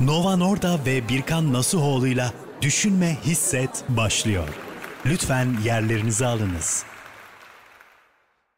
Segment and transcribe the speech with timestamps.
[0.00, 4.48] Nova Norda ve Birkan Nasuhoğlu'yla Düşünme Hisset başlıyor.
[5.06, 6.86] Lütfen yerlerinizi alınız.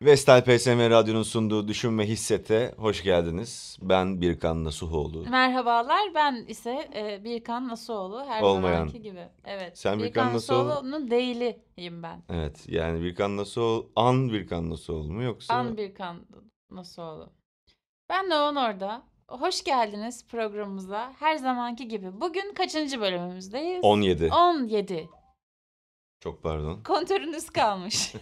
[0.03, 3.79] Vestel PSM Radyo'nun sunduğu Düşünme Hissete hoş geldiniz.
[3.83, 5.25] Ben Birkan Nasuhoğlu.
[5.31, 8.75] Merhabalar ben ise e, Birkan Nasuoğlu her Olmayan.
[8.77, 9.29] zamanki gibi.
[9.45, 9.79] Evet.
[9.79, 12.23] Sen Birkan Nasuoğlu- Nasuoğlu'nun değiliyim ben.
[12.31, 15.55] Evet yani Birkan Nasuhoğlu, an Birkan Nasuhoğlu mu yoksa?
[15.55, 16.17] An Birkan
[16.71, 17.31] Nasuoğlu.
[18.09, 19.03] Ben Novan orada.
[19.29, 21.13] Hoş geldiniz programımıza.
[21.19, 22.21] Her zamanki gibi.
[22.21, 23.81] Bugün kaçıncı bölümümüzdeyiz?
[23.85, 24.31] 17.
[24.33, 25.09] 17.
[26.21, 26.83] Çok pardon.
[26.83, 28.15] Kontörünüz kalmış.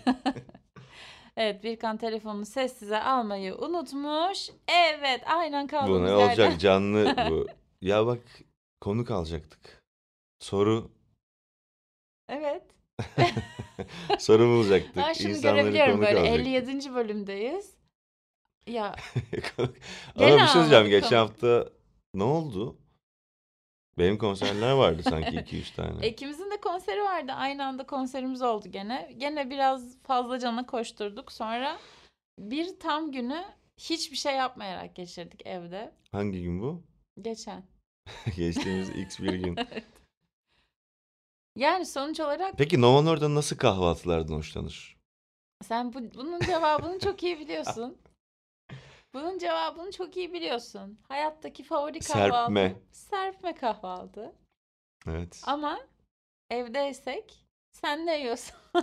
[1.37, 4.51] evet Birkan telefonunu sessize almayı unutmuş.
[4.69, 6.27] Evet aynen Bu kaldığımız ne yerden.
[6.29, 7.47] olacak canlı bu.
[7.83, 8.21] Ya bak
[8.81, 9.83] konuk alacaktık.
[10.41, 10.91] Soru
[12.29, 12.63] Evet.
[14.19, 14.97] soru bulacaktık.
[14.97, 16.47] Ben şunu İnsanları görebiliyorum konuk böyle alacaktık.
[16.47, 16.95] 57.
[16.95, 17.77] bölümdeyiz.
[18.67, 18.97] Ya
[20.17, 20.89] Ama bir şey söyleyeceğim.
[20.89, 21.69] Geçen hafta
[22.15, 22.79] ne oldu?
[23.99, 26.09] Benim konserler vardı sanki 2-3 tane.
[26.09, 27.33] ikimizin de konseri vardı.
[27.33, 29.15] Aynı anda konserimiz oldu gene.
[29.17, 31.33] Gene biraz fazla cana koşturduk.
[31.33, 31.79] Sonra
[32.39, 33.45] bir tam günü
[33.79, 35.93] hiçbir şey yapmayarak geçirdik evde.
[36.13, 36.83] Hangi gün bu?
[37.23, 37.65] Geçen.
[38.37, 39.59] Geçtiğimiz x bir gün.
[41.57, 44.97] Yani sonuç olarak Peki Nova Norda nasıl kahvaltılardan hoşlanır?
[45.63, 47.99] sen bu, bunun cevabını çok iyi biliyorsun.
[49.17, 50.99] Bunun cevabını çok iyi biliyorsun.
[51.09, 52.31] Hayattaki favori kahvaltı.
[52.31, 52.77] Serpme.
[52.93, 54.33] Serpme kahvaltı.
[55.07, 55.43] Evet.
[55.47, 55.81] Ama
[56.51, 58.57] evdeysek sen ne yiyorsan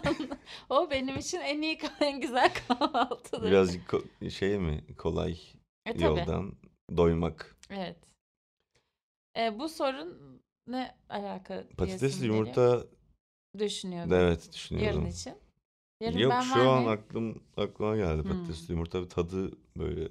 [0.70, 3.52] o benim için en iyi en güzel kahvaltıdır.
[3.52, 4.84] Birazcık ko- şey mi?
[4.98, 5.40] Kolay
[5.86, 6.04] E, tabii.
[6.04, 6.54] yoldan
[6.98, 7.56] doymak.
[7.70, 7.98] Evet.
[9.38, 12.84] E, bu sorun ne alaka Patatesli yumurta
[13.58, 14.14] düşünüyordum.
[14.14, 15.06] evet Yarın düşünüyordum.
[15.08, 15.34] için.
[16.02, 18.30] Yarın Yok ben şu an aklım aklıma geldi Hmm.
[18.32, 20.10] patatesli yumurta bir tadı böyle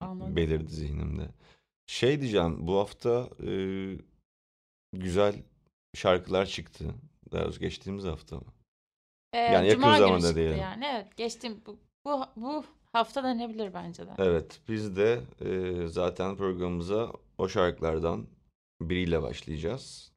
[0.00, 0.36] Anladım.
[0.36, 1.28] belirdi zihnimde.
[1.86, 3.50] Şey diyeceğim bu hafta e,
[4.92, 5.34] güzel
[5.94, 6.84] şarkılar çıktı.
[7.32, 8.52] Daha doğrusu geçtiğimiz hafta mı?
[9.32, 10.58] E, yani yakın Cuma günü zamanda çıktı diyelim.
[10.58, 14.10] Yani evet geçtim bu, bu, bu hafta denebilir bence de.
[14.18, 18.26] Evet biz de e, zaten programımıza o şarkılardan
[18.80, 20.12] biriyle başlayacağız.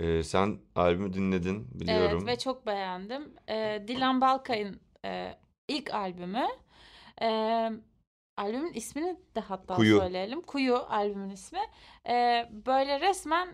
[0.00, 2.24] E, sen albümü dinledin biliyorum.
[2.24, 3.34] Evet ve çok beğendim.
[3.48, 6.46] Ee, Dilan Balkay'ın e, ilk albümü.
[7.22, 7.70] Ee,
[8.36, 9.98] albümün ismini de hatta Kuyu.
[9.98, 10.42] söyleyelim.
[10.42, 11.60] Kuyu albümün ismi.
[12.08, 13.48] Ee, böyle resmen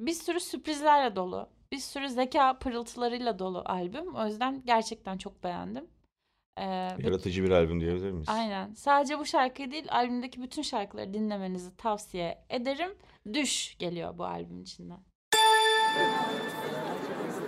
[0.00, 1.48] bir sürü sürprizlerle dolu.
[1.72, 4.14] Bir sürü zeka pırıltılarıyla dolu albüm.
[4.14, 5.86] O yüzden gerçekten çok beğendim.
[6.58, 6.64] Ee,
[6.98, 8.28] Yaratıcı bir albüm diyebilir miyiz?
[8.28, 8.72] Aynen.
[8.74, 12.90] Sadece bu şarkıyı değil, albümdeki bütün şarkıları dinlemenizi tavsiye ederim.
[13.32, 14.98] Düş geliyor bu albüm içinden.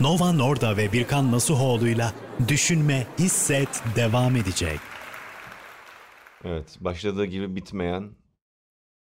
[0.01, 2.13] Nova Norda ve Birkan Nasuhoğlu'yla
[2.49, 4.81] Düşünme Hisset devam edecek.
[6.45, 8.11] Evet başladığı gibi bitmeyen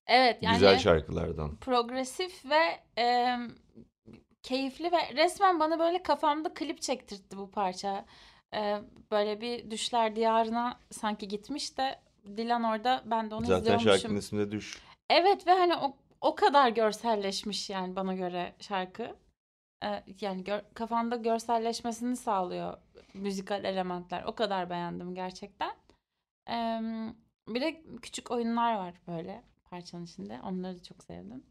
[0.07, 1.57] Evet yani güzel şarkılardan.
[1.57, 3.37] progresif ve e,
[4.43, 8.07] keyifli ve resmen bana böyle kafamda klip çektirtti bu parça.
[8.55, 8.79] E,
[9.11, 12.01] böyle bir düşler diyarına sanki gitmiş de
[12.37, 13.93] Dilan orada ben de onu Zaten izliyormuşum.
[13.93, 14.83] şarkının ismi de Düş.
[15.11, 19.17] Evet ve hani o, o kadar görselleşmiş yani bana göre şarkı.
[19.85, 22.77] E, yani gör, kafanda görselleşmesini sağlıyor
[23.15, 24.23] müzikal elementler.
[24.25, 25.71] O kadar beğendim gerçekten.
[27.49, 30.41] Bir de küçük oyunlar var böyle parçanın içinde.
[30.45, 31.45] Onları da çok sevdim.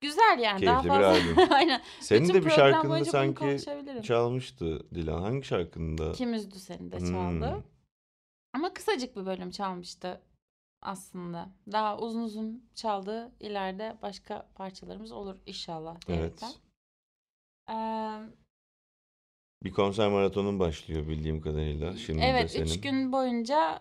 [0.00, 1.08] Güzel yani daha Keyifli bir fazla.
[1.08, 1.52] albüm.
[1.54, 1.82] Aynen.
[2.00, 4.02] Senin Bütün de bir program şarkında boyunca bunu sanki konuşabilirim.
[4.02, 5.22] çalmıştı Dilan.
[5.22, 6.12] Hangi şarkında?
[6.12, 7.54] Kim üzdü seni de çaldı.
[7.54, 7.62] Hmm.
[8.52, 10.20] Ama kısacık bir bölüm çalmıştı
[10.82, 11.48] aslında.
[11.72, 16.48] Daha uzun uzun çaldığı ileride başka parçalarımız olur inşallah diyerekten.
[16.48, 16.60] Evet.
[17.70, 18.20] Ee,
[19.64, 21.96] Bir konser maratonun başlıyor bildiğim kadarıyla.
[21.96, 22.64] Şimdi de evet, senin.
[22.64, 23.80] üç gün boyunca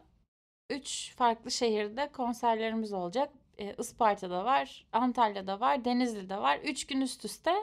[0.69, 3.29] üç farklı şehirde konserlerimiz olacak.
[3.59, 6.59] Ee, Isparta'da var, Antalya'da var, Denizli'de var.
[6.63, 7.53] Üç gün üst üste.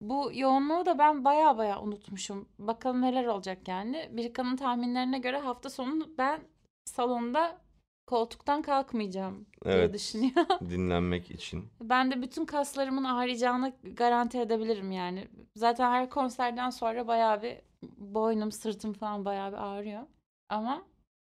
[0.00, 2.48] Bu yoğunluğu da ben baya baya unutmuşum.
[2.58, 4.08] Bakalım neler olacak yani.
[4.12, 6.40] Birkan'ın tahminlerine göre hafta sonu ben
[6.84, 7.58] salonda
[8.06, 9.94] koltuktan kalkmayacağım diye Evet.
[9.94, 10.46] düşünüyor.
[10.70, 11.68] Dinlenmek için.
[11.80, 15.28] Ben de bütün kaslarımın ağrıyacağını garanti edebilirim yani.
[15.56, 17.58] Zaten her konserden sonra bayağı bir
[17.96, 20.02] boynum, sırtım falan bayağı bir ağrıyor.
[20.48, 20.82] Ama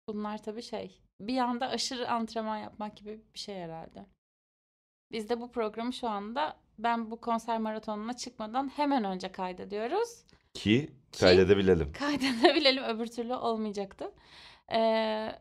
[0.09, 4.07] bunlar tabii şey, bir anda aşırı antrenman yapmak gibi bir şey herhalde.
[5.13, 10.25] Biz de bu programı şu anda ben bu konser maratonuna çıkmadan hemen önce kaydediyoruz.
[10.55, 11.93] Ki Ki- kaydedebilelim.
[11.93, 14.13] Kaydedebilelim öbür türlü olmayacaktı.
[14.73, 15.33] Ee,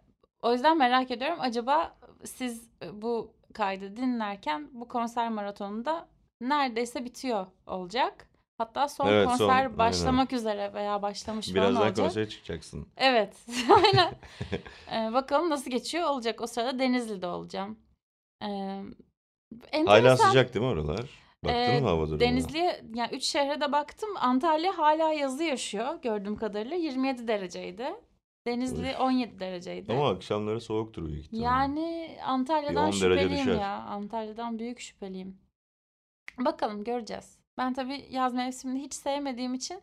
[0.42, 6.08] o yüzden merak ediyorum acaba siz bu kaydı dinlerken bu konser maratonunda
[6.42, 8.28] neredeyse bitiyor olacak.
[8.58, 9.78] Hatta son Evet, son, konser aynen.
[9.78, 11.98] başlamak üzere veya başlamış falan Birazdan olacak.
[11.98, 12.88] konsere çıkacaksın.
[12.98, 13.36] Evet.
[13.86, 14.14] Aynen.
[14.92, 16.42] Ee, bakalım nasıl geçiyor olacak.
[16.42, 17.80] O sırada Denizli'de olacağım.
[18.44, 18.84] Ee, Hala
[19.72, 20.28] Enteresan.
[20.28, 21.10] sıcak değil mi oralar?
[21.46, 22.20] Baktın Ee, mı hava durumuna?
[22.20, 24.10] Denizli'ye yani 3 şehre de baktım.
[24.20, 26.76] Antalya hala yazı yaşıyor gördüğüm kadarıyla.
[26.78, 27.94] 27 dereceydi.
[28.48, 29.00] Denizli Üf.
[29.00, 29.94] 17 dereceydi.
[29.94, 31.46] Ama akşamları soğuktur büyük ihtimalle.
[31.46, 33.62] Yani Antalya'dan 10 derece şüpheliyim düşer.
[33.62, 33.74] ya.
[33.78, 35.38] Antalya'dan büyük şüpheliyim.
[36.40, 37.38] Bakalım göreceğiz.
[37.58, 39.80] Ben tabii yaz mevsimini hiç sevmediğim için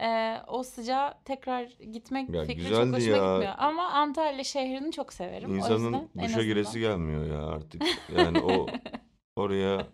[0.00, 1.62] e, o sıcağa tekrar
[1.92, 3.32] gitmek Ya fikri çok güzeldi hoşuma ya.
[3.34, 3.54] gitmiyor.
[3.58, 5.50] Ama Antalya şehrini çok severim.
[5.50, 6.44] o yüzden İnsanın en duşa azından.
[6.44, 7.82] giresi gelmiyor ya artık.
[8.16, 8.66] Yani o
[9.36, 9.86] oraya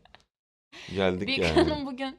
[0.94, 1.54] geldik Bir yani.
[1.54, 2.16] kadının bugün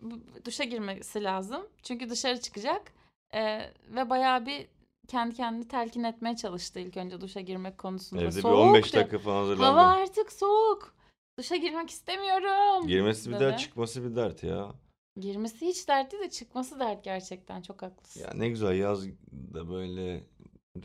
[0.00, 1.66] bu- duşa girmesi lazım.
[1.82, 2.92] Çünkü dışarı çıkacak.
[3.34, 4.66] E, ve bayağı bir
[5.08, 8.22] kendi kendini telkin etmeye çalıştı ilk önce duşa girmek konusunda.
[8.22, 9.02] Evde bir Soğuk 15 diyor.
[9.04, 9.64] dakika falan hazırlandı.
[9.64, 10.94] Hava artık soğuk.
[11.38, 12.86] Duşa girmek istemiyorum.
[12.86, 13.40] Girmesi bir dedi.
[13.44, 14.72] dert, çıkması bir dert ya.
[15.20, 17.62] Girmesi hiç dert değil de çıkması dert gerçekten.
[17.62, 18.20] Çok haklısın.
[18.20, 20.24] Ya ne güzel yaz da böyle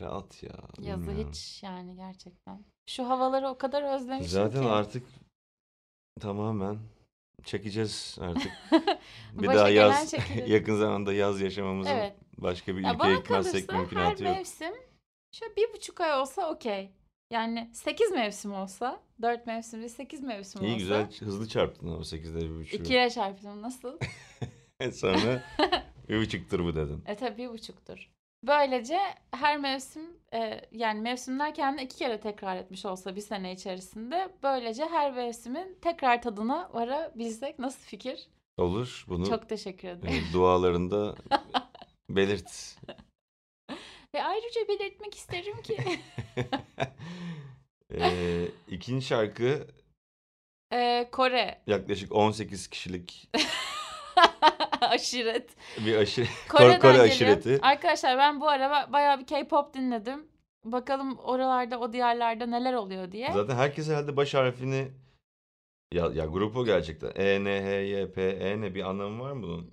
[0.02, 0.56] rahat ya.
[0.82, 1.32] Yazı bilmiyorum.
[1.32, 2.64] hiç yani gerçekten.
[2.90, 4.68] Şu havaları o kadar özlemişim Zaten ki.
[4.70, 5.04] artık
[6.20, 6.78] tamamen
[7.44, 8.52] çekeceğiz artık.
[9.34, 10.14] bir Başa daha yaz
[10.48, 12.16] yakın zamanda yaz yaşamamızın Evet.
[12.38, 14.36] Başka bir Ya ülkeye bana gitmezsek kalırsa her mümkünatı yok.
[14.36, 14.74] mevsim
[15.32, 16.92] şöyle bir buçuk ay olsa okey.
[17.32, 20.78] Yani sekiz mevsim olsa, dört mevsim değil sekiz mevsim İyi olsa.
[20.78, 22.78] güzel hızlı çarptın ama 8'de bir buçuğu.
[22.78, 23.98] İkiye çarptım nasıl?
[24.94, 25.44] Sonra
[26.10, 27.04] bir buçuktur bu dedin.
[27.06, 28.10] E tabii bir buçuktur.
[28.44, 29.00] Böylece
[29.32, 30.04] her mevsim
[30.34, 35.78] e, yani mevsimler kendini iki kere tekrar etmiş olsa bir sene içerisinde böylece her mevsimin
[35.82, 38.28] tekrar tadına varabilsek nasıl fikir?
[38.58, 40.24] Olur bunu Çok teşekkür ederim.
[40.30, 41.16] e, dualarında
[42.10, 42.78] belirt.
[44.16, 45.78] Ve ayrıca belirtmek isterim ki
[47.94, 49.68] Ee, ikinci şarkı
[50.74, 53.30] e, Kore yaklaşık 18 kişilik
[54.82, 55.56] aşiret.
[55.86, 57.06] bir aşire Kore'den Kore geliyor.
[57.06, 57.60] aşireti.
[57.62, 60.28] Arkadaşlar ben bu ara ba- bayağı bir K-pop dinledim.
[60.66, 63.32] Bakalım oralarda o diyarlarda neler oluyor diye.
[63.34, 64.92] Zaten herkes herhalde baş harfini
[65.94, 69.44] ya, ya grubu gerçekten E, N, H, Y, P, E ne bir anlamı var mı
[69.44, 69.72] bunun?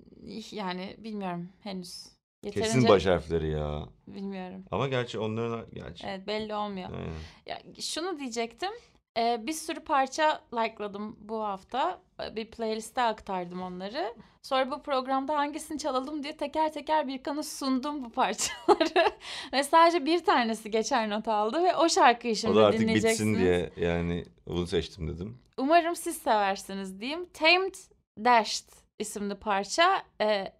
[0.51, 2.05] Yani bilmiyorum henüz.
[2.43, 3.85] Kesin Yeterince baş harfleri ya.
[4.07, 4.65] bilmiyorum.
[4.71, 6.07] Ama gerçi onların gerçi.
[6.07, 6.89] Evet belli olmuyor.
[6.93, 7.13] Aynen.
[7.45, 8.71] Ya, şunu diyecektim.
[9.17, 12.01] Ee, bir sürü parça likeladım bu hafta.
[12.23, 14.13] Ee, Bir playliste aktardım onları.
[14.41, 19.11] Sonra bu programda hangisini çalalım diye teker teker Birkan'a sundum bu parçaları.
[19.53, 22.87] ve sadece bir tanesi geçer not aldı ve o şarkıyı O şimdi da artık bitsin
[22.95, 23.39] dinleyeceksiniz.
[23.39, 25.37] diye yani bunu seçtim dedim.
[25.57, 27.29] Umarım siz seversiniz diyeyim.
[27.33, 27.75] Tamed
[28.17, 30.53] Dashed isimli parça e,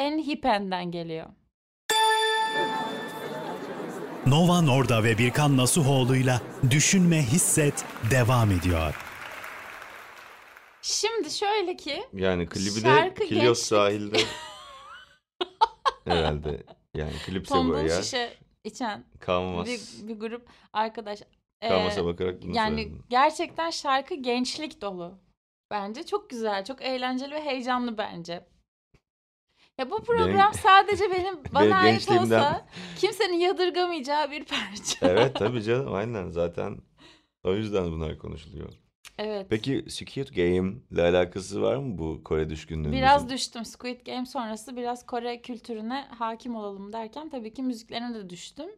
[0.00, 1.26] En Hipen'den geliyor.
[4.26, 8.94] Nova Norda ve Birkan Nasuhoğlu'yla Düşünme Hisset devam ediyor.
[10.82, 13.56] Şimdi şöyle ki Yani klibi de Kilyos gençlik.
[13.66, 14.16] sahilde
[16.04, 16.62] herhalde.
[16.94, 18.32] Yani klipse bu tombul eğer şişe
[18.64, 19.66] içen kalmaz.
[19.66, 21.22] bir, bir grup arkadaş.
[21.62, 23.04] Ee, Kalmasa bakarak bunu yani söyledim.
[23.08, 25.18] gerçekten şarkı gençlik dolu.
[25.70, 28.46] Bence çok güzel, çok eğlenceli ve heyecanlı bence.
[29.80, 32.66] Ya bu program sadece benim bana ait gençliğimden- olsa
[32.98, 35.08] kimsenin yadırgamayacağı bir parça.
[35.08, 36.78] Evet tabii canım aynen zaten
[37.44, 38.72] o yüzden bunlar konuşuluyor.
[39.18, 39.46] Evet.
[39.50, 42.92] Peki Squid Game ile alakası var mı bu Kore düşkünlüğünüzün?
[42.92, 43.64] Biraz düştüm.
[43.64, 48.70] Squid Game sonrası biraz Kore kültürüne hakim olalım derken tabii ki müziklerine de düştüm.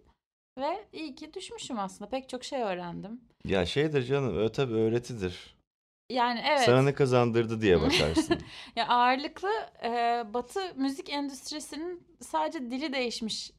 [0.58, 2.10] Ve iyi ki düşmüşüm aslında.
[2.10, 3.20] Pek çok şey öğrendim.
[3.44, 5.55] Ya şeydir canım ö tabii öğretidir.
[6.12, 6.60] Yani evet.
[6.60, 8.38] Sana ne kazandırdı diye bakarsın.
[8.76, 9.50] Ya ağırlıklı
[9.84, 9.88] e,
[10.34, 13.50] Batı müzik endüstrisinin sadece dili değişmiş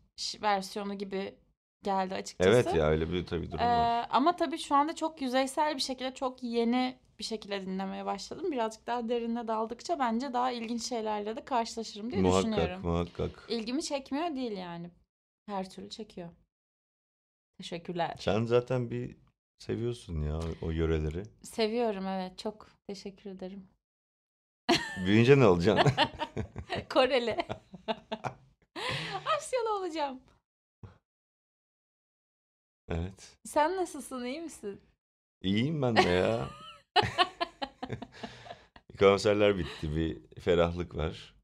[0.42, 1.36] versiyonu gibi
[1.84, 2.50] geldi açıkçası.
[2.50, 4.08] evet ya öyle bir tabii durum E, var.
[4.10, 8.52] ama tabii şu anda çok yüzeysel bir şekilde çok yeni bir şekilde dinlemeye başladım.
[8.52, 12.82] Birazcık daha derine daldıkça bence daha ilginç şeylerle de karşılaşırım diye Muhakkak düşünüyorum.
[12.88, 13.46] muhakkak.
[13.50, 14.92] İlgimi çekmiyor değil yani.
[15.46, 16.30] Her türlü çekiyor.
[17.58, 18.16] Teşekkürler.
[18.20, 19.18] Sen zaten bir
[19.60, 21.24] seviyorsun ya o yöreleri.
[21.44, 23.68] Seviyorum evet çok teşekkür ederim.
[25.06, 25.92] Büyüyünce ne olacaksın?
[26.90, 27.36] Koreli.
[29.38, 30.20] Asyalı olacağım.
[32.90, 33.38] evet.
[33.46, 34.82] Sen nasılsın iyi misin?
[35.42, 36.50] İyiyim ben de ya.
[39.00, 39.96] Konserler bitti.
[39.96, 41.36] Bir ferahlık var.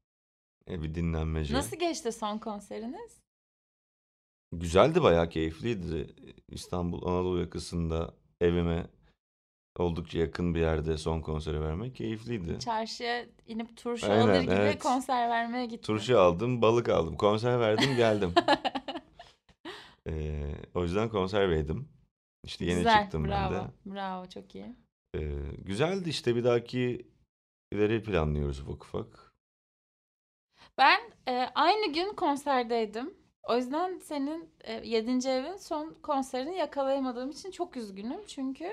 [0.70, 1.54] E, bir dinlenmece.
[1.54, 3.20] Nasıl geçti son konseriniz?
[4.52, 6.14] Güzeldi bayağı keyifliydi.
[6.48, 8.86] İstanbul Anadolu yakasında evime
[9.78, 12.58] oldukça yakın bir yerde son konseri vermek keyifliydi.
[12.58, 14.82] Çarşıya inip turşu Aynen, alır gibi evet.
[14.82, 15.86] konser vermeye gittin.
[15.86, 17.16] Turşu aldım, balık aldım.
[17.16, 18.34] Konser verdim, geldim.
[20.08, 21.88] Ee, o yüzden konserveydim.
[22.44, 23.54] İşte yeni Güzel, çıktım bravo.
[23.54, 23.94] ben de.
[23.94, 24.76] Bravo çok iyi.
[25.16, 25.20] Ee,
[25.58, 27.06] güzeldi işte bir dahaki
[27.72, 29.32] ileri planlıyoruz ufak ufak.
[30.78, 33.14] Ben e, aynı gün konserdeydim.
[33.48, 35.28] O yüzden senin e, 7.
[35.28, 38.20] evin son konserini yakalayamadığım için çok üzgünüm.
[38.26, 38.70] Çünkü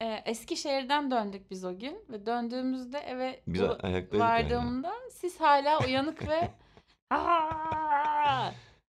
[0.00, 4.20] e, Eskişehir'den döndük biz o gün ve döndüğümüzde eve Biz ayaktaydık yani.
[4.20, 6.50] vardığımda siz hala uyanık ve
[7.10, 8.50] "Aa,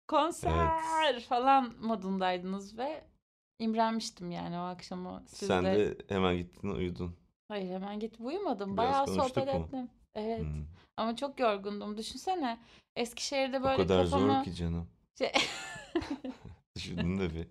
[0.08, 3.04] konser falan modundaydınız ve
[3.58, 5.46] imrenmiştim yani o akşam o sizle.
[5.46, 7.16] Sen de hemen gittin uyudun.
[7.48, 8.76] Hayır hemen git uyumadım.
[8.76, 9.60] Biraz Bayağı sohbet mu?
[9.66, 9.90] ettim.
[10.14, 10.40] Evet.
[10.40, 10.64] Hmm.
[11.02, 11.96] Ama çok yorgundum.
[11.98, 12.58] Düşünsene
[12.96, 14.34] Eskişehir'de O böyle kadar kafamı...
[14.34, 14.88] zor ki canım.
[15.18, 15.32] Şey-
[16.76, 17.46] Düşündün de bir.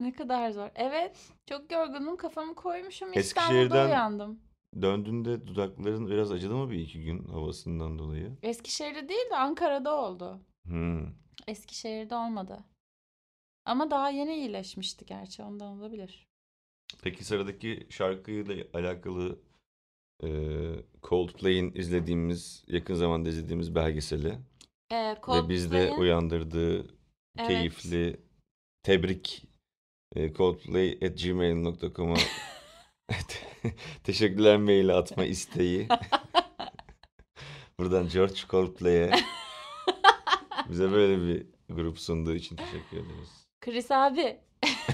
[0.00, 0.70] ne kadar zor.
[0.74, 1.32] Evet.
[1.48, 2.16] Çok yorgundum.
[2.16, 3.12] Kafamı koymuşum.
[3.12, 4.40] İstanbul'da Eskişehir'den- uyandım.
[4.82, 8.36] Döndüğünde dudakların biraz acıdı mı bir iki gün havasından dolayı?
[8.42, 10.40] Eskişehir'de değil de Ankara'da oldu.
[10.64, 11.06] Hmm.
[11.48, 12.64] Eskişehir'de olmadı.
[13.64, 16.26] Ama daha yeni iyileşmişti gerçi ondan olabilir.
[17.02, 19.38] Peki sıradaki şarkıyla alakalı
[20.24, 20.28] e,
[21.02, 24.34] Coldplay'in izlediğimiz, yakın zamanda izlediğimiz belgeseli
[24.92, 26.78] Ee, ve bizde uyandırdığı
[27.38, 27.48] Evet.
[27.48, 28.20] keyifli
[28.82, 29.44] tebrik
[30.16, 32.14] e, coldplay@gmail.com'a
[34.04, 35.88] teşekkürler maili atma isteği.
[37.78, 39.10] Buradan George Coldplay'e
[40.68, 43.46] bize böyle bir grup sunduğu için teşekkür ederiz.
[43.60, 44.36] Chris abi.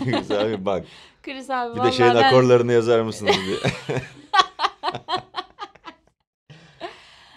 [0.05, 0.87] Güzel bir bak.
[1.23, 3.57] Chris abi Bir de şeyin ben- akorlarını yazar mısınız diye.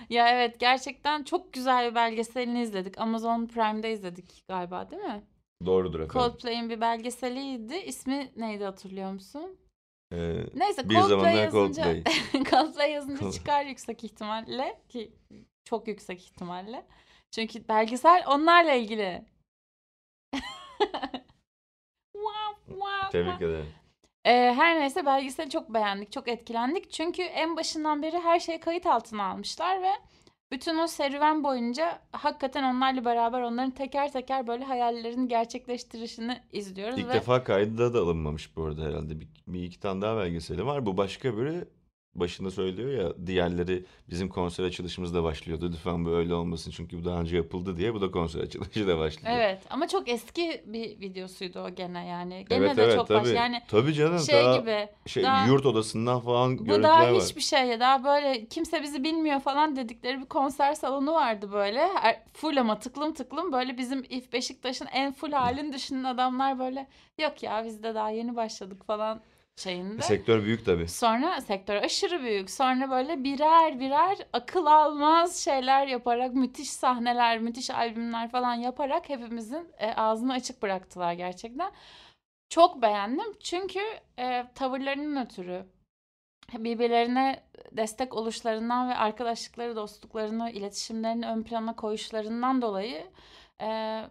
[0.10, 2.98] Ya evet gerçekten çok güzel bir belgeselini izledik.
[3.02, 5.24] Amazon Prime'de izledik galiba değil mi?
[5.66, 6.14] Doğrudur efendim.
[6.14, 7.76] Coldplay'in bir belgeseliydi.
[7.76, 9.58] İsmi neydi hatırlıyor musun?
[10.14, 12.44] Ee, Neyse bir Coldplay yazınca Coldplay.
[12.44, 15.14] Coldplay yazınca çıkar yüksek ihtimalle ki
[15.66, 16.86] çok yüksek ihtimalle.
[17.32, 19.26] Çünkü belgesel onlarla ilgili.
[22.14, 23.74] Wow, wow, Tebrik ederim.
[24.26, 26.92] Ee, her neyse belgeseli çok beğendik, çok etkilendik.
[26.92, 29.92] Çünkü en başından beri her şeyi kayıt altına almışlar ve
[30.52, 37.10] bütün o serüven boyunca hakikaten onlarla beraber onların teker teker böyle hayallerini gerçekleştirişini izliyoruz İlk
[37.10, 39.20] ve defa kayda da alınmamış bu arada herhalde.
[39.20, 40.86] Bir, bir iki tane daha belgeseli var.
[40.86, 41.66] Bu başka biri
[42.16, 45.70] başında söylüyor ya diğerleri bizim konser açılışımızda başlıyordu.
[45.72, 48.98] Lütfen bu öyle olmasın çünkü bu daha önce yapıldı diye bu da konser açılışı da
[48.98, 49.36] başlıyor.
[49.38, 52.46] evet ama çok eski bir videosuydu o gene yani.
[52.50, 53.20] Gene evet, de evet çok tabii.
[53.20, 57.14] baş yani tabii canım şey daha gibi şey daha- yurt odasından falan Bu görüntüler daha
[57.14, 57.22] var.
[57.22, 57.80] hiçbir şey.
[57.80, 61.88] Daha böyle kimse bizi bilmiyor falan dedikleri bir konser salonu vardı böyle.
[61.88, 66.88] Her, full ama tıklım tıklım böyle bizim İF Beşiktaş'ın en full halini düşünen adamlar böyle
[67.20, 69.22] yok ya biz de daha yeni başladık falan
[69.56, 70.02] şeyinde.
[70.02, 70.88] Sektör büyük tabii.
[70.88, 72.50] Sonra sektör aşırı büyük.
[72.50, 79.68] Sonra böyle birer birer akıl almaz şeyler yaparak müthiş sahneler, müthiş albümler falan yaparak hepimizin
[79.78, 81.72] e, ağzını açık bıraktılar gerçekten.
[82.50, 83.80] Çok beğendim çünkü
[84.20, 85.66] e, tavırlarının ötürü
[86.58, 93.08] birbirlerine destek oluşlarından ve arkadaşlıkları, dostluklarını, iletişimlerini ön plana koyuşlarından dolayı
[93.62, 94.02] e,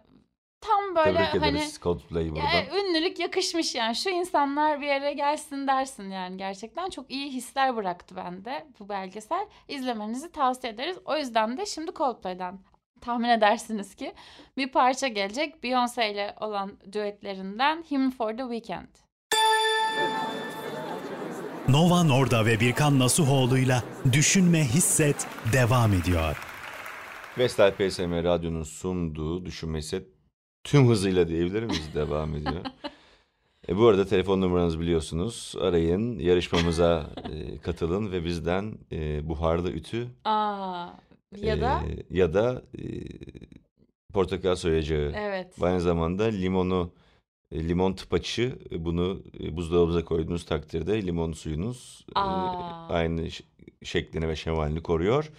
[0.63, 2.43] tam böyle Tebrik hani ederiz Coldplay'i buradan.
[2.43, 3.95] ya, ünlülük yakışmış yani.
[3.95, 6.89] Şu insanlar bir yere gelsin dersin yani gerçekten.
[6.89, 9.47] Çok iyi hisler bıraktı bende bu belgesel.
[9.67, 10.97] İzlemenizi tavsiye ederiz.
[11.05, 12.59] O yüzden de şimdi Coldplay'den
[13.01, 14.13] tahmin edersiniz ki
[14.57, 15.63] bir parça gelecek.
[15.63, 18.87] Beyoncé ile olan düetlerinden Hymn for the Weekend.
[21.69, 26.37] Nova Norda ve Birkan Nasuhoğlu'yla Düşünme Hisset devam ediyor.
[27.37, 30.12] Vestel PSM Radyo'nun sunduğu Düşünmesi
[30.63, 31.89] tüm hızıyla diyebilir miyiz?
[31.95, 32.61] Devam ediyor.
[33.69, 35.55] E, bu arada telefon numaranızı biliyorsunuz.
[35.61, 40.87] Arayın, yarışmamıza e, katılın ve bizden e, buharlı ütü Aa,
[41.41, 42.83] ya da e, ya da e,
[44.13, 45.11] portakal soyacağı.
[45.15, 45.47] evet.
[45.61, 46.91] Aynı zamanda limonu
[47.51, 52.87] e, limon tıpaçı e, bunu e, buzdolabınıza koyduğunuz takdirde limon suyunuz e, Aa.
[52.89, 53.27] aynı
[53.83, 55.31] şeklini ve şemalini koruyor.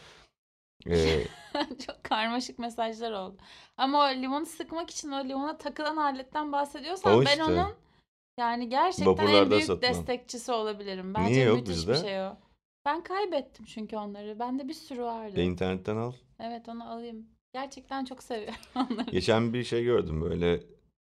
[0.91, 1.25] E,
[1.87, 3.37] Çok karmaşık mesajlar oldu.
[3.77, 7.45] Ama o limonu sıkmak için o limona takılan aletten bahsediyorsan O ben işte.
[7.45, 7.75] onun
[8.39, 9.95] yani gerçekten en Vapurlarda büyük satılan.
[9.95, 11.15] destekçisi olabilirim.
[11.15, 11.93] Bence Niye yok müthiş bizde?
[11.93, 12.37] bir şey o.
[12.87, 14.39] Ben kaybettim çünkü onları.
[14.39, 15.41] Bende bir sürü vardı.
[15.41, 16.13] e, internetten al.
[16.41, 17.27] Evet onu alayım.
[17.53, 19.11] Gerçekten çok seviyorum onları.
[19.11, 20.61] Geçen bir şey gördüm böyle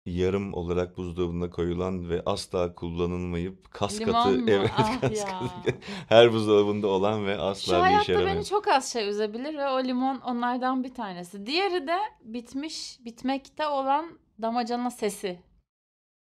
[0.07, 4.45] yarım olarak buzdolabına koyulan ve asla kullanılmayıp kas Limon katı mu?
[4.51, 5.27] evet Ah kas ya.
[5.39, 8.37] katı her buzdolabında olan ve asla Şu bir işe hayatta yaramayan.
[8.37, 11.47] beni çok az şey üzebilir ve o limon onlardan bir tanesi.
[11.47, 15.39] Diğeri de bitmiş, bitmekte olan damacana sesi.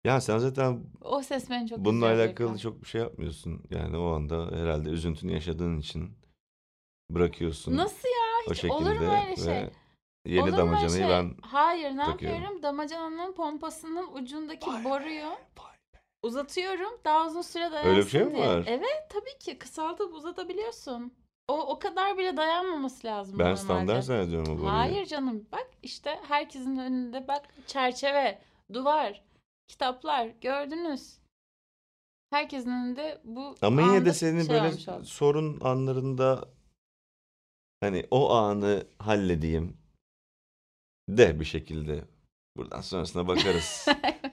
[0.04, 2.56] Ya sen zaten O ses beni çok bununla üzüyor alakalı Gökhan.
[2.56, 3.62] çok bir şey yapmıyorsun.
[3.70, 6.10] Yani o anda herhalde üzüntünü yaşadığın için
[7.10, 8.48] bırakıyorsun Nasıl ya?
[8.48, 9.70] o Hiç şekilde olur mu öyle ve şey?
[10.26, 11.08] Yeni Olur mu damacanayı şey?
[11.08, 12.34] ben Hayır ne takıyorum.
[12.40, 12.62] yapıyorum?
[12.62, 15.26] Damacananın pompasının ucundaki Vay be, boruyu
[15.58, 15.98] vay be.
[16.22, 17.00] uzatıyorum.
[17.04, 18.46] Daha uzun süre dayansın Öyle bir şey mi diye.
[18.48, 18.64] var?
[18.66, 21.12] Evet tabii ki kısaltıp uzatabiliyorsun.
[21.48, 23.62] O, o kadar bile dayanmaması lazım Ben normalde.
[23.64, 24.72] standart zannediyorum o boruyu.
[24.72, 28.38] Hayır canım bak işte herkesin önünde bak çerçeve,
[28.72, 29.24] duvar,
[29.68, 31.18] kitaplar gördünüz.
[32.30, 35.04] herkesin önünde bu Ama yine de senin şey böyle olmuş oldu.
[35.04, 36.48] sorun anlarında
[37.80, 39.76] hani o anı halledeyim
[41.08, 42.04] de bir şekilde
[42.56, 43.86] buradan sonrasına bakarız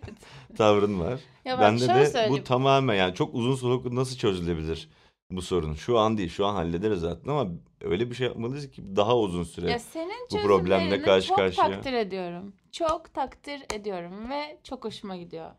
[0.58, 1.20] tavrın var.
[1.46, 2.30] Ya bak Bende de söyleyeyim.
[2.34, 4.90] bu tamamen yani çok uzun soluklu nasıl çözülebilir
[5.32, 5.74] bu sorun?
[5.74, 7.48] Şu an değil şu an hallederiz zaten ama
[7.82, 9.72] öyle bir şey yapmalıyız ki daha uzun süre.
[9.72, 11.72] Ya senin bu problemle karşı çok karşıya.
[11.72, 12.56] takdir ediyorum.
[12.72, 15.52] Çok takdir ediyorum ve çok hoşuma gidiyor.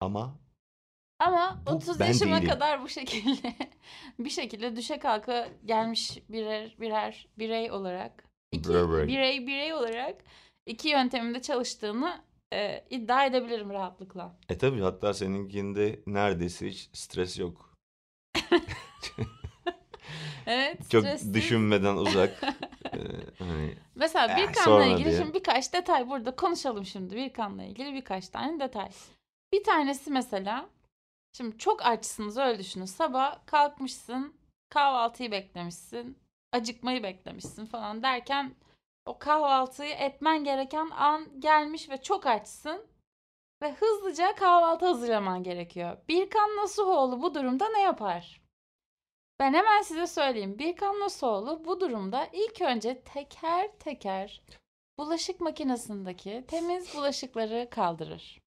[0.00, 0.34] Ama
[1.18, 2.48] Ama Bu 30 ben yaşıma değilim.
[2.50, 3.54] kadar bu şekilde
[4.18, 8.68] bir şekilde düşe kalka gelmiş birer birer birey olarak iki
[9.08, 10.24] birey birey olarak
[10.70, 12.20] iki yönteminde çalıştığını
[12.52, 14.36] e, iddia edebilirim rahatlıkla.
[14.48, 17.70] e tabii hatta seninkinde neredeyse hiç stres yok.
[20.46, 21.34] Evet, Çok stressiz.
[21.34, 22.42] düşünmeden uzak.
[22.42, 22.98] Ee,
[23.38, 25.18] hani Mesela Eh, Birkan'la sonra ilgili diye.
[25.18, 27.16] şimdi birkaç detay burada konuşalım şimdi.
[27.16, 28.88] Birkan'la ilgili birkaç tane detay.
[29.52, 30.66] Bir tanesi mesela
[31.36, 32.84] şimdi çok açsınız öyle düşünün.
[32.84, 34.34] Sabah kalkmışsın
[34.70, 36.18] kahvaltıyı beklemişsin.
[36.52, 38.54] Acıkmayı beklemişsin falan derken
[39.06, 42.86] o kahvaltıyı etmen gereken an gelmiş ve çok açsın.
[43.62, 45.96] Ve hızlıca kahvaltı hazırlaman gerekiyor.
[46.08, 48.40] Birkan Nasuhoğlu bu durumda ne yapar?
[49.38, 50.58] Ben hemen size söyleyeyim.
[50.58, 54.42] Birkan Nasuhoğlu bu durumda ilk önce teker teker
[54.98, 58.40] bulaşık makinesindeki temiz bulaşıkları kaldırır.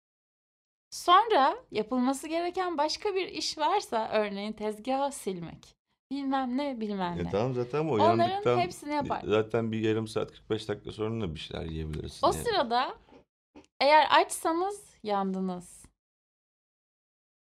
[0.91, 5.75] Sonra yapılması gereken başka bir iş varsa örneğin tezgahı silmek.
[6.13, 7.29] Bilmem ne bilmem e ne.
[7.31, 9.21] tamam zaten ama Onların uyandıktan hepsini yapar.
[9.25, 12.27] zaten bir yarım saat 45 dakika sonra da bir şeyler yiyebilirsin.
[12.27, 12.43] O yani.
[12.43, 12.97] sırada
[13.81, 15.85] eğer açsanız yandınız.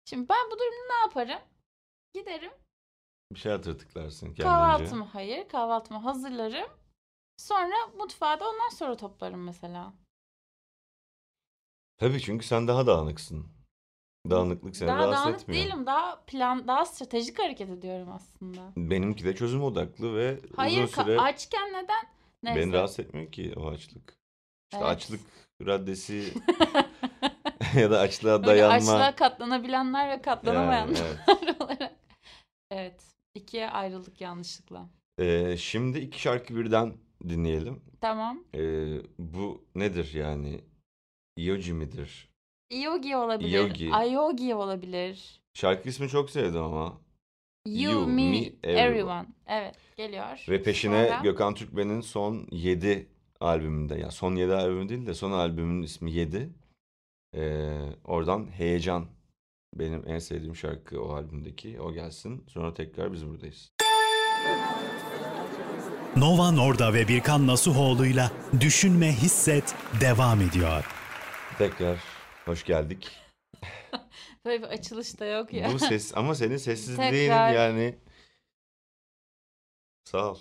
[0.06, 1.42] Şimdi ben bu durumda ne yaparım?
[2.14, 2.52] Giderim
[3.34, 4.44] Bir şey tırtıklarsın kendince.
[4.44, 6.70] kahvaltımı hayır kahvaltımı hazırlarım.
[7.38, 9.94] Sonra mutfağı da ondan sonra toplarım mesela.
[11.98, 13.57] Tabii çünkü sen daha dağınıksın.
[14.30, 15.64] Dağınıklık seni daha rahatsız dağınık etmiyor.
[15.66, 15.86] değilim.
[15.86, 18.62] Daha plan, daha stratejik hareket ediyorum aslında.
[18.78, 22.08] Benimki de çözüm odaklı ve Hayır uzun ka- süre açken neden?
[22.44, 22.60] Neyse.
[22.62, 24.18] beni rahatsız etmiyor ki o açlık.
[24.74, 24.96] İşte Evet.
[24.98, 25.22] açlık
[25.66, 26.34] raddesi
[27.76, 28.76] ya da açlığa Böyle dayanma.
[28.76, 31.62] açlığa katlanabilenler ve Yani, katlanamayanlar evet.
[31.62, 31.96] olarak.
[32.72, 33.04] Evet.
[33.36, 34.90] İkiye ayrıldık yanlışlıkla.
[35.20, 36.94] Ee, şimdi iki şarkı birden
[37.30, 37.82] dinleyelim.
[38.02, 38.44] Tamam.
[38.56, 38.86] Ee,
[39.20, 40.62] bu nedir yani?
[41.38, 42.30] Yoji midir?
[42.72, 43.50] Yogi olabilir.
[43.60, 43.94] Yogi.
[43.94, 45.40] Ayogi olabilir.
[45.54, 47.02] Şarkı ismi çok sevdim ama.
[47.66, 48.80] You, You, me, me, everyone.
[48.82, 49.26] everyone.
[49.48, 50.46] Evet geliyor.
[50.50, 53.08] Ve peşine Sonra- Gökhan Türkmen'in son 7
[53.40, 56.50] albümünde ya son 7 albüm değil de son albümün ismi 7.
[57.36, 57.72] Ee,
[58.04, 59.06] oradan Heyecan
[59.76, 61.82] benim en sevdiğim şarkı o albümdeki.
[61.82, 62.44] O gelsin.
[62.48, 63.72] Sonra tekrar biz buradayız.
[66.18, 70.86] Nova Norda ve Birkan Nasuhoğlu'yla Düşünme Hisset devam ediyor.
[71.58, 71.98] Tekrar
[72.48, 73.12] hoş geldik.
[74.46, 75.74] Böyle bir açılış da yok ya.
[75.74, 77.54] Bu ses ama senin sessizliğin Tekrar.
[77.54, 77.96] yani
[80.04, 80.38] sağ ol.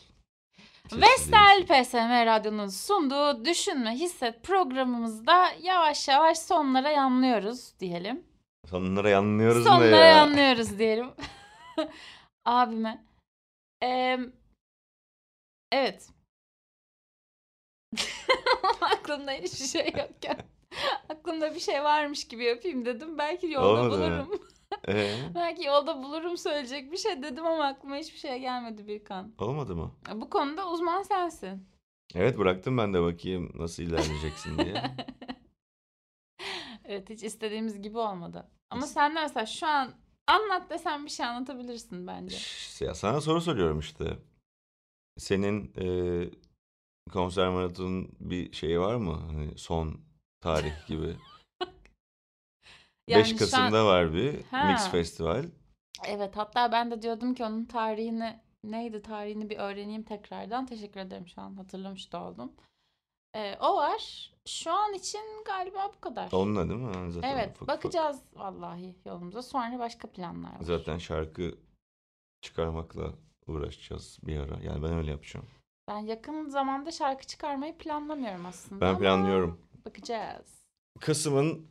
[0.92, 8.25] Vestel PSM Radyo'nun sunduğu Düşünme Hisset programımızda yavaş yavaş sonlara yanlıyoruz diyelim.
[8.66, 10.07] Sonlara yanlıyoruz ne Sonlara ya?
[10.16, 11.11] yanlıyoruz diyelim.
[12.45, 13.05] Abime.
[13.83, 14.19] Ee,
[15.73, 16.09] evet.
[18.81, 20.38] Aklımda hiçbir şey yokken.
[21.09, 23.19] Aklımda bir şey varmış gibi yapayım dedim.
[23.19, 24.27] Belki yolda Olmadı mı?
[24.27, 24.41] bulurum.
[24.89, 29.33] Ee, Belki yolda bulurum söyleyecek bir şey dedim ama aklıma hiçbir şey gelmedi Birkan.
[29.39, 29.93] olmadı mı?
[30.15, 31.69] Bu konuda uzman sensin.
[32.15, 34.75] Evet bıraktım ben de bakayım nasıl ilerleyeceksin diye.
[36.85, 38.51] evet hiç istediğimiz gibi olmadı.
[38.71, 39.93] Ama sen de mesela şu an
[40.27, 42.37] anlat desem bir şey anlatabilirsin bence.
[42.37, 44.19] Şş, Ya sana soru soruyorum işte.
[45.19, 45.87] Senin e,
[47.12, 49.12] konser maratonun bir şeyi var mı?
[49.27, 50.01] Hani son
[50.47, 51.07] tarih gibi.
[51.07, 51.69] 5
[53.09, 54.65] Yani şu an- Kasım'da var bir Ha.
[54.65, 55.45] Mix Festival.
[56.07, 60.67] Evet hatta ben de diyordum ki onun tarihini neydi tarihini bir öğreneyim tekrardan.
[60.67, 62.53] Teşekkür ederim şu an hatırlamış da oldum.
[63.35, 64.33] Ee, o var.
[64.49, 66.33] Şu an için galiba bu kadar.
[66.33, 67.13] Onunla değil mi?
[67.13, 67.69] Zaten evet ufak.
[67.69, 69.43] bakacağız vallahi yolumuza.
[69.43, 70.61] Sonra başka planlar var.
[70.61, 71.55] Zaten şarkı
[72.41, 73.13] çıkarmakla
[73.47, 74.59] uğraşacağız bir ara.
[74.63, 75.47] Yani ben öyle yapacağım.
[75.89, 79.61] Ben yakın zamanda şarkı çıkarmayı planlamıyorum aslında Ben planlıyorum.
[79.87, 80.62] Bakacağız.
[81.01, 81.68] Kasım'ın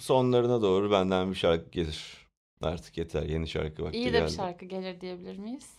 [0.00, 2.28] sonlarına doğru benden bir şarkı gelir.
[2.62, 3.22] Artık yeter.
[3.22, 4.32] Yeni şarkı vakti İyi de bir geldi.
[4.32, 5.78] şarkı gelir diyebilir miyiz?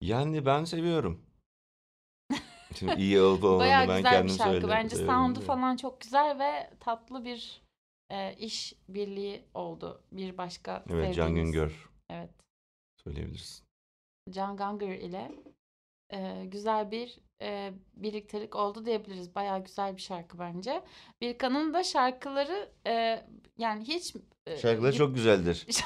[0.00, 1.26] Yani ben seviyorum.
[2.78, 4.68] Şimdi iyi olup olmadığını Bayağı ben güzel bir şarkı.
[4.68, 5.44] Bence söyleyeyim sound'u de.
[5.44, 7.62] falan çok güzel ve tatlı bir
[8.10, 10.02] e, iş birliği oldu.
[10.12, 12.30] Bir başka Evet Can sevdiğimiz- Güngör Evet.
[13.04, 13.66] söyleyebilirsin.
[14.30, 15.32] Can Ganger ile
[16.12, 19.34] e, güzel bir e, birliktelik oldu diyebiliriz.
[19.34, 20.82] Bayağı güzel bir şarkı bence.
[21.20, 23.24] Birkan'ın da şarkıları e,
[23.58, 24.14] yani hiç
[24.46, 25.66] e, Şarkılar git- çok güzeldir.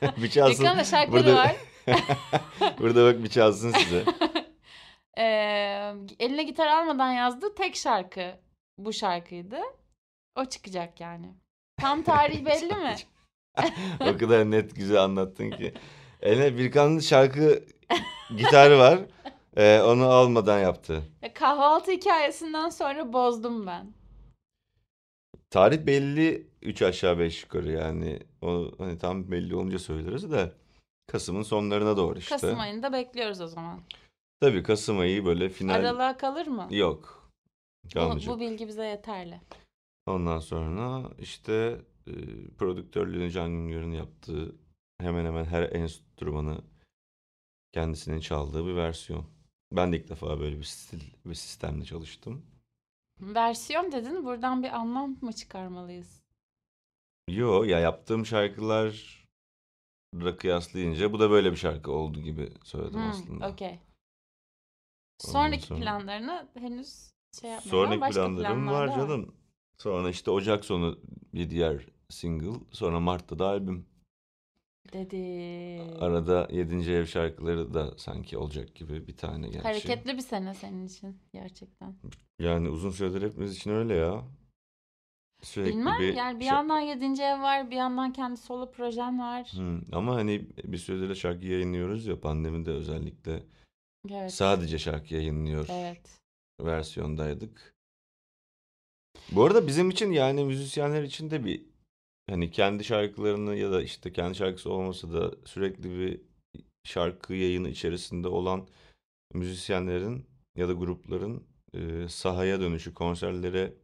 [0.16, 0.58] bir çalsın.
[0.58, 1.56] Gökhan'ın da şarkıları Burada- var.
[2.78, 4.04] Burada bak bir çalsın size.
[5.18, 8.34] Ee, eline gitar almadan yazdığı tek şarkı
[8.78, 9.56] bu şarkıydı.
[10.36, 11.34] O çıkacak yani.
[11.80, 12.94] Tam tarih belli mi?
[14.00, 15.74] o kadar net güzel anlattın ki.
[16.22, 17.64] Eline Birkan'ın şarkı
[18.36, 18.98] gitarı var.
[19.56, 21.02] Ee, onu almadan yaptı.
[21.22, 23.94] Ya kahvaltı hikayesinden sonra bozdum ben.
[25.50, 28.20] Tarih belli 3 aşağı 5 yukarı yani.
[28.42, 30.52] O hani tam belli olunca söyleriz de
[31.06, 32.34] Kasım'ın sonlarına doğru işte.
[32.34, 33.80] Kasım ayında bekliyoruz o zaman.
[34.40, 36.68] Tabii Kasım ayı böyle final Aralığa kalır mı?
[36.70, 37.30] yok.
[37.84, 38.34] Bu, Kalmayacak.
[38.34, 39.40] bu bilgi bize yeterli.
[40.06, 42.12] Ondan sonra işte e,
[42.58, 44.54] prodüktörlüğünü Can Güngör'ün yaptığı
[45.00, 46.58] hemen hemen her enstrümanı
[47.72, 49.24] kendisinin çaldığı bir versiyon.
[49.72, 52.46] Ben de ilk defa böyle bir stil ve sistemle çalıştım.
[53.20, 56.22] Versiyon dedin buradan bir anlam mı çıkarmalıyız?
[57.28, 58.92] Yo ya yaptığım şarkılarla
[60.38, 63.48] kıyaslayınca bu da böyle bir şarkı oldu gibi söyledim Hmm, aslında.
[63.48, 63.68] Okey.
[65.28, 69.34] Ondan Sonraki sonra- planlarını henüz şey yapmadım ama Sonraki başka planlarım planlar var da canım.
[69.78, 70.98] Sonra işte Ocak sonu
[71.34, 72.60] bir diğer single.
[72.72, 73.86] Sonra Mart'ta da albüm.
[74.92, 75.82] Dedi.
[76.00, 76.92] Arada 7.
[76.92, 79.62] ev şarkıları da sanki olacak gibi bir tane gerçi.
[79.62, 81.94] Hareketli bir sene senin için gerçekten.
[82.38, 84.24] Yani uzun süredir hepimiz için öyle ya.
[85.42, 87.22] Sürekli Bilmem bir yani bir şa- yandan 7.
[87.22, 89.52] ev var bir yandan kendi solo projen var.
[89.56, 93.42] Hı, Ama hani bir süredir de şarkı yayınlıyoruz ya pandemide özellikle
[94.10, 94.34] Evet.
[94.34, 96.20] sadece şarkı yayınlıyor Evet.
[96.60, 97.74] versiyondaydık.
[99.32, 101.62] Bu arada bizim için yani müzisyenler için de bir
[102.30, 106.20] hani kendi şarkılarını ya da işte kendi şarkısı olmasa da sürekli bir
[106.84, 108.68] şarkı yayını içerisinde olan
[109.34, 113.74] müzisyenlerin ya da grupların e, sahaya dönüşü, konserlere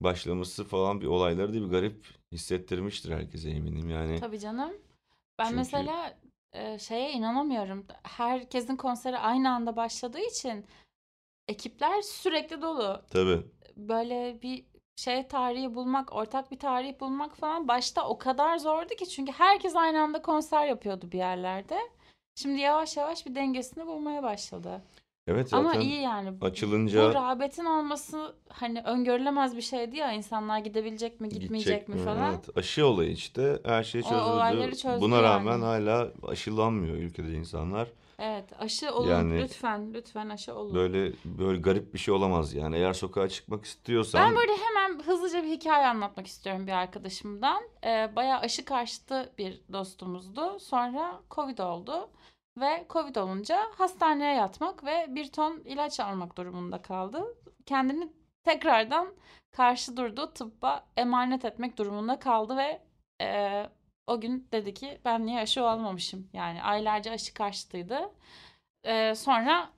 [0.00, 4.20] başlaması falan bir olayları da bir garip hissettirmiştir herkese eminim yani.
[4.20, 4.72] Tabii canım.
[5.38, 6.18] Ben Çünkü- mesela
[6.52, 7.86] e, şeye inanamıyorum.
[8.02, 10.64] Herkesin konseri aynı anda başladığı için
[11.48, 13.02] ekipler sürekli dolu.
[13.10, 13.42] Tabii.
[13.76, 14.64] Böyle bir
[14.98, 19.76] şey tarihi bulmak, ortak bir tarih bulmak falan başta o kadar zordu ki çünkü herkes
[19.76, 21.78] aynı anda konser yapıyordu bir yerlerde.
[22.34, 24.82] Şimdi yavaş yavaş bir dengesini bulmaya başladı.
[25.26, 26.40] Evet Ama zaten iyi yani.
[26.40, 32.30] Bu açılınca rağbetin olması hani öngörülemez bir şeydi ya insanlar gidebilecek mi gitmeyecek mi falan.
[32.32, 32.56] Evet.
[32.58, 34.22] Aşı olayı işte her şey O çözüldü.
[34.22, 35.64] olayları çözdü Buna rağmen yani.
[35.64, 37.88] hala aşılanmıyor ülkede insanlar.
[38.18, 40.74] Evet aşı olun Yani- lütfen lütfen aşı olun.
[40.74, 42.76] Böyle böyle garip bir şey olamaz yani.
[42.76, 47.62] Eğer sokağa çıkmak istiyorsan Ben böyle hemen hızlıca bir hikaye anlatmak istiyorum bir arkadaşımdan.
[47.84, 50.60] Ee, bayağı aşı karşıtı bir dostumuzdu.
[50.60, 52.10] Sonra Covid oldu.
[52.60, 57.24] Ve Covid olunca hastaneye yatmak ve bir ton ilaç almak durumunda kaldı.
[57.66, 58.12] Kendini
[58.44, 59.08] tekrardan
[59.56, 62.82] karşı durduğu tıbba emanet etmek durumunda kaldı ve
[63.22, 63.66] e,
[64.08, 66.30] o gün dedi ki ben niye aşı olmamışım?
[66.32, 68.10] Yani aylarca aşı karşıtıydı.
[68.84, 69.70] E, sonra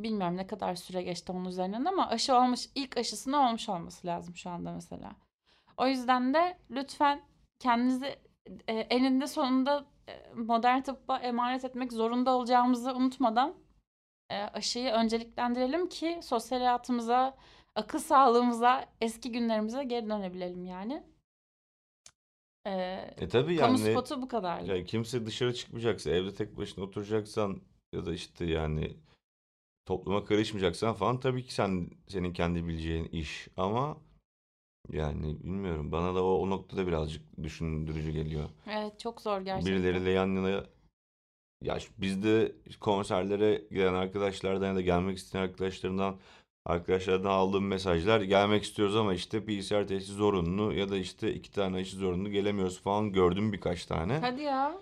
[0.00, 4.36] bilmiyorum ne kadar süre geçti onun üzerinden ama aşı olmuş ilk aşısını olmuş olması lazım
[4.36, 5.12] şu anda mesela.
[5.76, 7.22] O yüzden de lütfen
[7.58, 8.18] kendinizi
[8.68, 13.54] e, eninde sonunda e, modern tıbba emanet etmek zorunda olacağımızı unutmadan
[14.30, 17.36] e, aşıyı önceliklendirelim ki sosyal hayatımıza,
[17.74, 21.02] akıl sağlığımıza, eski günlerimize geri dönebilelim yani.
[22.68, 24.60] E, e tabii kamu yani spotu bu kadar.
[24.60, 27.60] yani kimse dışarı çıkmayacaksa, evde tek başına oturacaksan
[27.92, 28.96] ya da işte yani
[29.86, 33.98] topluma karışmayacaksan falan tabii ki sen senin kendi bileceğin iş ama
[34.92, 38.50] yani bilmiyorum bana da o, o noktada birazcık düşündürücü geliyor.
[38.66, 39.74] Evet çok zor gerçekten.
[39.74, 40.64] Birileriyle yan yana
[41.62, 46.18] ya biz de konserlere gelen arkadaşlardan ya da gelmek isteyen arkadaşlarından
[46.68, 51.76] arkadaşlardan aldığım mesajlar gelmek istiyoruz ama işte PCR testi zorunlu ya da işte iki tane
[51.76, 54.12] aşı zorunlu gelemiyoruz falan gördüm birkaç tane.
[54.18, 54.74] Hadi ya.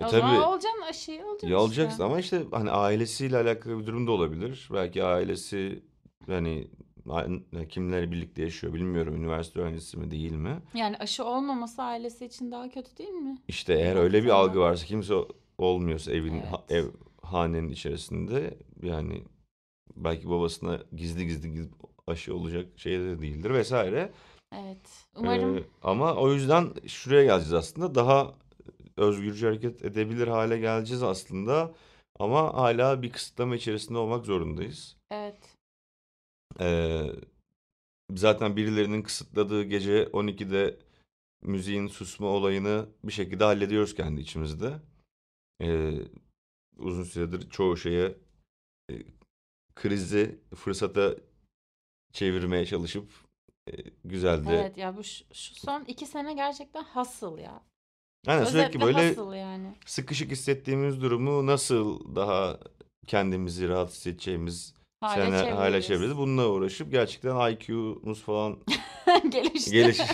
[0.00, 0.46] E o zaman tabii.
[0.46, 1.56] olacaksın aşıyı olacaksın Ya işte.
[1.56, 4.68] olacaksın ama işte hani ailesiyle alakalı bir durum da olabilir.
[4.74, 5.82] Belki ailesi
[6.26, 6.68] hani
[7.68, 10.58] kimler birlikte yaşıyor bilmiyorum üniversite öğrencisi mi değil mi?
[10.74, 13.38] Yani aşı olmaması ailesi için daha kötü değil mi?
[13.48, 14.68] İşte eğer Baktığın öyle bir algı zaman.
[14.70, 15.14] varsa kimse
[15.58, 16.70] olmuyorsa evin Evet.
[16.70, 16.84] ev
[17.22, 19.22] hanenin içerisinde yani
[19.96, 21.70] belki babasına gizli gizli gizli
[22.06, 24.12] aşı olacak şey de değildir vesaire.
[24.54, 25.06] Evet.
[25.16, 27.94] Umarım Ee, ama o yüzden şuraya geleceğiz aslında.
[27.94, 28.34] Daha
[28.96, 31.74] özgürce hareket edebilir hale geleceğiz aslında.
[32.18, 34.96] Ama hala bir kısıtlama içerisinde olmak zorundayız.
[35.10, 35.56] evet.
[36.60, 37.06] Ee,
[38.14, 40.78] zaten birilerinin kısıtladığı gece 12'de
[41.42, 44.74] müziğin susma olayını bir şekilde hallediyoruz kendi içimizde.
[45.62, 45.92] Ee,
[46.78, 48.14] uzun süredir çoğu şeye
[48.90, 48.94] e,
[49.82, 51.14] krizi fırsata
[52.12, 53.10] çevirmeye çalışıp
[54.04, 54.48] güzeldi.
[54.52, 57.60] Evet ya bu şu, şu son iki sene gerçekten hasıl ya.
[58.26, 59.74] Yani sürekli böyle yani.
[59.86, 62.58] sıkışık hissettiğimiz durumu nasıl daha
[63.06, 66.16] kendimizi rahat hissedeceğimiz Hale sene hale çeviririz.
[66.16, 68.58] Bununla uğraşıp gerçekten IQ'muz falan
[69.30, 69.70] Gelişti.
[69.70, 69.98] geliş.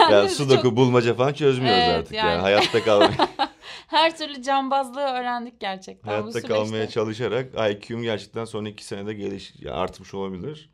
[0.00, 2.30] Yani çok- sudoku bulmaca falan çözmüyoruz Evet, artık yani.
[2.30, 2.40] yani.
[2.40, 3.28] Hayatta kalmaya,
[3.88, 6.48] Her türlü cambazlığı öğrendik gerçekten bu hayatta süreçte.
[6.48, 10.70] kalmaya çalışarak IQ'm gerçekten son iki senede geliş artmış olabilir.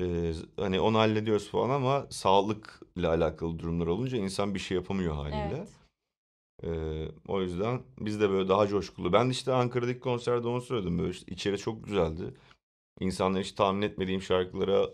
[0.00, 5.56] Ee, hani onu hallediyoruz falan ama sağlıkla alakalı durumlar olunca insan bir şey yapamıyor haliyle.
[5.56, 5.68] Evet.
[6.64, 9.12] Ee, o yüzden biz de böyle daha coşkulu.
[9.12, 10.98] Ben işte Ankara'daki konserde onu söyledim.
[10.98, 12.34] Böyle işte içeri çok güzeldi.
[13.00, 14.90] İnsanlar hiç tahmin etmediğim şarkılara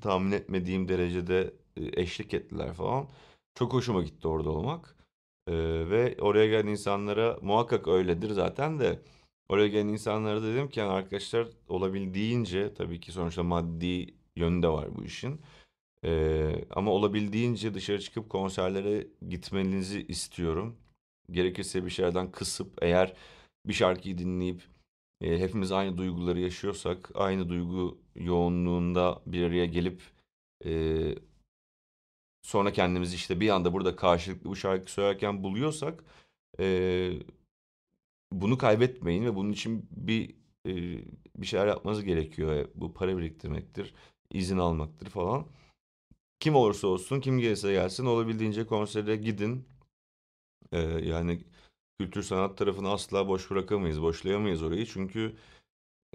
[0.00, 3.08] tahmin etmediğim derecede e, eşlik ettiler falan.
[3.54, 5.01] Çok hoşuma gitti orada olmak.
[5.48, 5.52] Ee,
[5.90, 9.02] ve oraya gelen insanlara muhakkak öyledir zaten de
[9.48, 14.96] oraya gelen insanlara dedim ki yani arkadaşlar olabildiğince tabii ki sonuçta maddi yönü de var
[14.96, 15.40] bu işin.
[16.04, 20.76] Ee, ama olabildiğince dışarı çıkıp konserlere gitmenizi istiyorum.
[21.30, 23.14] Gerekirse bir şeylerden kısıp eğer
[23.66, 24.62] bir şarkıyı dinleyip
[25.20, 30.02] e, hepimiz aynı duyguları yaşıyorsak, aynı duygu yoğunluğunda bir araya gelip
[30.64, 31.14] e,
[32.42, 36.04] sonra kendimizi işte bir anda burada karşılıklı bu şarkı söylerken buluyorsak
[36.60, 37.12] e,
[38.32, 40.34] bunu kaybetmeyin ve bunun için bir
[40.66, 40.72] e,
[41.36, 42.56] bir şeyler yapmanız gerekiyor.
[42.56, 43.94] E, Bu para biriktirmektir,
[44.30, 45.46] izin almaktır falan.
[46.40, 49.68] Kim olursa olsun, kim gelirse gelsin olabildiğince konsere gidin.
[50.72, 51.44] Ee, yani
[51.98, 54.86] kültür sanat tarafını asla boş bırakamayız, boşlayamayız orayı.
[54.86, 55.36] Çünkü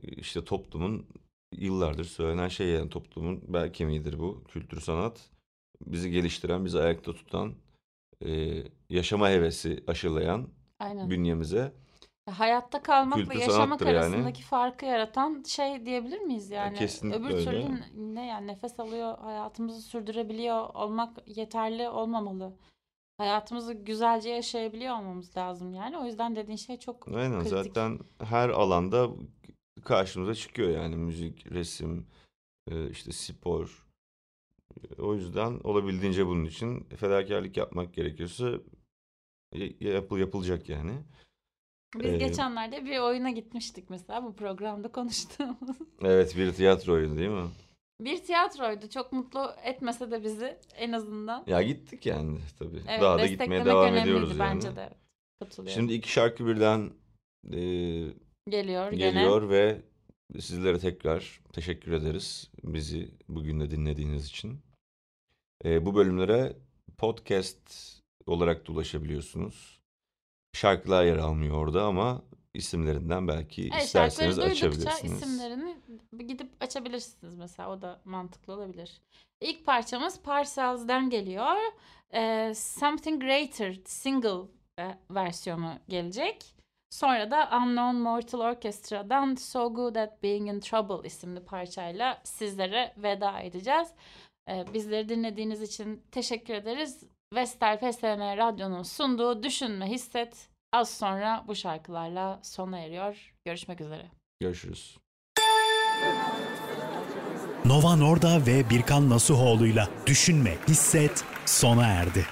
[0.03, 1.07] e, işte toplumun
[1.55, 5.31] yıllardır söylenen şey yani toplumun bel kemiğidir bu kültür sanat.
[5.85, 7.53] Bizi geliştiren, bizi ayakta tutan,
[8.25, 10.47] e, yaşama hevesi aşılayan
[10.79, 11.09] Aynen.
[11.09, 11.73] bünyemize.
[12.29, 13.97] Hayatta kalmakla Kültür yaşamak sanattır yani.
[13.97, 16.77] arasındaki farkı yaratan şey diyebilir miyiz yani?
[16.77, 17.43] kesinlikle Öbür öyle.
[17.45, 22.53] türlü n- ne yani nefes alıyor, hayatımızı sürdürebiliyor olmak yeterli olmamalı.
[23.17, 25.97] Hayatımızı güzelce yaşayabiliyor olmamız lazım yani.
[25.97, 27.49] O yüzden dediğin şey çok Aynen kritik.
[27.49, 29.09] zaten her alanda
[29.83, 32.07] karşımıza çıkıyor yani müzik, resim,
[32.71, 33.86] e, işte spor.
[34.97, 38.51] E, O yüzden olabildiğince bunun için fedakarlık yapmak gerekiyorsa
[39.55, 40.91] y- yapıl yapılacak yani.
[41.95, 45.77] Biz Ee, geçenlerde bir oyuna gitmiştik mesela bu programda konuştuğumuz.
[46.01, 47.47] Evet bir tiyatro oyunu değil mi?
[48.01, 48.89] Bir tiyatroydu.
[48.89, 51.43] Çok mutlu etmese de bizi en azından.
[51.47, 52.81] Ya gittik yani tabii.
[52.87, 54.39] Evet, Daha da gitmeye devam ediyoruz yani.
[54.39, 54.81] bence de.
[54.81, 54.97] Evet,
[55.39, 55.81] Katılıyorum.
[55.81, 56.91] Şimdi iki şarkı birden
[57.51, 57.59] e,
[58.49, 59.11] geliyor, gene.
[59.11, 59.81] geliyor ve
[60.33, 64.59] sizlere tekrar teşekkür ederiz bizi bugün de dinlediğiniz için.
[65.65, 66.57] Ee, bu bölümlere
[66.97, 67.71] podcast
[68.25, 69.79] olarak da ulaşabiliyorsunuz.
[70.53, 72.21] Şarkılar yer almıyor orada ama
[72.53, 75.21] isimlerinden belki Evet, isterseniz açabilirsiniz.
[75.21, 75.77] isimlerini
[76.27, 77.71] gidip açabilirsiniz mesela.
[77.71, 79.01] O da mantıklı olabilir.
[79.41, 81.55] İlk parçamız Parcels'den geliyor.
[82.13, 84.47] Ee, Something Greater single
[84.79, 86.56] e, versiyonu gelecek.
[86.89, 93.39] Sonra da Unknown Mortal Orchestra'dan So Good at Being in Trouble isimli parçayla sizlere veda
[93.39, 93.87] edeceğiz.
[94.49, 97.03] Ee, bizleri dinlediğiniz için teşekkür ederiz.
[97.33, 103.33] Vestel PSM Radyo'nun sunduğu Düşünme Hisset az sonra bu şarkılarla sona eriyor.
[103.45, 104.05] Görüşmek üzere.
[104.39, 104.97] Görüşürüz.
[107.65, 112.25] Nova Norda ve Birkan Nasuhoğlu'yla Düşünme, Hisset sona erdi.